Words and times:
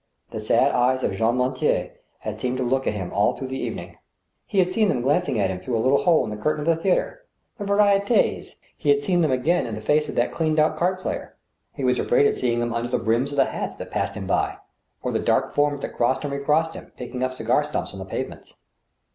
The 0.31 0.39
sad 0.39 0.71
eyes 0.71 1.03
of 1.03 1.11
Jean 1.13 1.35
Mortier 1.35 1.91
had 2.21 2.41
seemed 2.41 2.57
to 2.57 2.63
look 2.63 2.87
at 2.87 2.95
him 2.95 3.13
all 3.13 3.33
through 3.33 3.49
that 3.49 3.53
evening. 3.53 3.99
He 4.47 4.57
had 4.57 4.67
seen 4.67 4.89
them 4.89 5.03
glancing 5.03 5.39
at 5.39 5.51
him 5.51 5.59
through 5.59 5.77
a 5.77 5.77
little 5.77 5.99
hole 6.05 6.23
in 6.23 6.31
the 6.31 6.41
curtain 6.41 6.67
at 6.67 6.75
the 6.75 6.81
theatre— 6.81 7.23
^the 7.59 7.67
Vari^t^s; 7.67 8.07
he 8.09 8.09
3 8.09 8.09
34 8.09 8.09
THE 8.09 8.41
STEEL 8.41 8.61
HAMMER. 8.63 8.95
had 8.95 9.03
seen 9.03 9.21
them 9.21 9.31
again 9.31 9.65
in 9.67 9.75
the 9.75 9.79
face 9.81 10.09
of 10.09 10.15
that" 10.15 10.31
cleaned 10.31 10.59
out" 10.59 10.75
card 10.77 10.97
player; 10.97 11.35
he 11.73 11.83
was 11.83 11.99
afraid 11.99 12.25
of 12.25 12.33
seeing 12.33 12.57
them 12.57 12.73
under 12.73 12.89
the 12.89 12.97
brims 12.97 13.31
of 13.31 13.35
the 13.35 13.45
hats 13.45 13.75
that 13.75 13.91
passed 13.91 14.15
him 14.15 14.25
by, 14.25 14.57
or 15.03 15.11
the 15.11 15.19
dark 15.19 15.53
forms 15.53 15.83
that 15.83 15.93
crossed 15.95 16.23
and 16.23 16.33
recrossed 16.33 16.73
him, 16.73 16.91
picking 16.97 17.21
up 17.21 17.31
cigar 17.33 17.63
stumps 17.63 17.93
on 17.93 17.99
the 17.99 18.05
pavements. 18.05 18.55